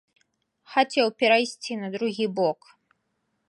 Хацеў 0.75 1.07
перайсці 1.21 1.79
на 1.81 1.87
другі 1.97 2.25
бок. 2.41 2.59